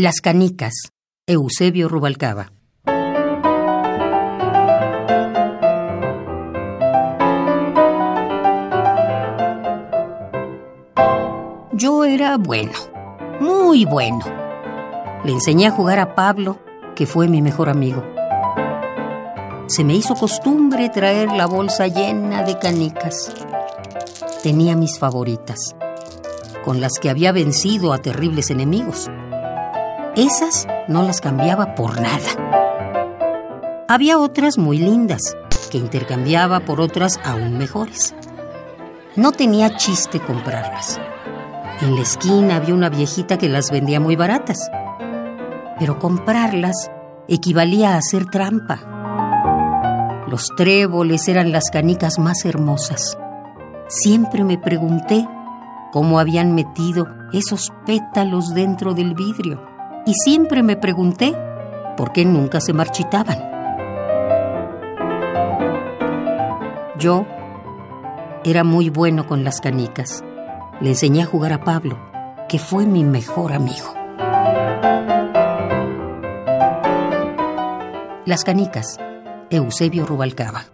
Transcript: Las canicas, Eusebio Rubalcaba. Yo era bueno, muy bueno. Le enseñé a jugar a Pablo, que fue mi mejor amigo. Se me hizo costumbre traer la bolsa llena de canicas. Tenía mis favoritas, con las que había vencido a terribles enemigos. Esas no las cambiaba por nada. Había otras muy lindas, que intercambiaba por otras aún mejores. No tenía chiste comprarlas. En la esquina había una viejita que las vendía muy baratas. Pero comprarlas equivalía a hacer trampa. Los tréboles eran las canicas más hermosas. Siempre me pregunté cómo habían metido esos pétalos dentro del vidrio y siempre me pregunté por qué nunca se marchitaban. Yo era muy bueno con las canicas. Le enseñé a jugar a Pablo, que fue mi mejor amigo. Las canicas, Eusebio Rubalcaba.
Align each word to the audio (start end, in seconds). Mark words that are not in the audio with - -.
Las 0.00 0.20
canicas, 0.20 0.74
Eusebio 1.26 1.88
Rubalcaba. 1.88 2.52
Yo 11.72 12.04
era 12.04 12.36
bueno, 12.36 12.70
muy 13.40 13.86
bueno. 13.86 14.20
Le 15.24 15.32
enseñé 15.32 15.66
a 15.66 15.72
jugar 15.72 15.98
a 15.98 16.14
Pablo, 16.14 16.60
que 16.94 17.06
fue 17.06 17.26
mi 17.26 17.42
mejor 17.42 17.68
amigo. 17.68 18.04
Se 19.66 19.82
me 19.82 19.96
hizo 19.96 20.14
costumbre 20.14 20.90
traer 20.90 21.32
la 21.32 21.46
bolsa 21.46 21.88
llena 21.88 22.44
de 22.44 22.56
canicas. 22.56 23.34
Tenía 24.44 24.76
mis 24.76 24.96
favoritas, 24.96 25.74
con 26.64 26.80
las 26.80 27.00
que 27.00 27.10
había 27.10 27.32
vencido 27.32 27.92
a 27.92 27.98
terribles 27.98 28.52
enemigos. 28.52 29.10
Esas 30.18 30.66
no 30.88 31.04
las 31.04 31.20
cambiaba 31.20 31.76
por 31.76 32.00
nada. 32.00 33.84
Había 33.86 34.18
otras 34.18 34.58
muy 34.58 34.76
lindas, 34.76 35.36
que 35.70 35.78
intercambiaba 35.78 36.58
por 36.58 36.80
otras 36.80 37.20
aún 37.24 37.56
mejores. 37.56 38.16
No 39.14 39.30
tenía 39.30 39.76
chiste 39.76 40.18
comprarlas. 40.18 41.00
En 41.82 41.94
la 41.94 42.00
esquina 42.00 42.56
había 42.56 42.74
una 42.74 42.88
viejita 42.88 43.38
que 43.38 43.48
las 43.48 43.70
vendía 43.70 44.00
muy 44.00 44.16
baratas. 44.16 44.58
Pero 45.78 46.00
comprarlas 46.00 46.90
equivalía 47.28 47.94
a 47.94 47.98
hacer 47.98 48.26
trampa. 48.26 50.24
Los 50.26 50.48
tréboles 50.56 51.28
eran 51.28 51.52
las 51.52 51.70
canicas 51.70 52.18
más 52.18 52.44
hermosas. 52.44 53.16
Siempre 53.86 54.42
me 54.42 54.58
pregunté 54.58 55.28
cómo 55.92 56.18
habían 56.18 56.56
metido 56.56 57.06
esos 57.32 57.72
pétalos 57.86 58.52
dentro 58.52 58.94
del 58.94 59.14
vidrio 59.14 59.77
y 60.08 60.14
siempre 60.14 60.62
me 60.62 60.74
pregunté 60.74 61.36
por 61.94 62.12
qué 62.12 62.24
nunca 62.24 62.62
se 62.62 62.72
marchitaban. 62.72 63.36
Yo 66.98 67.26
era 68.42 68.64
muy 68.64 68.88
bueno 68.88 69.26
con 69.26 69.44
las 69.44 69.60
canicas. 69.60 70.24
Le 70.80 70.88
enseñé 70.88 71.24
a 71.24 71.26
jugar 71.26 71.52
a 71.52 71.62
Pablo, 71.62 71.98
que 72.48 72.58
fue 72.58 72.86
mi 72.86 73.04
mejor 73.04 73.52
amigo. 73.52 73.92
Las 78.24 78.44
canicas, 78.44 78.98
Eusebio 79.50 80.06
Rubalcaba. 80.06 80.64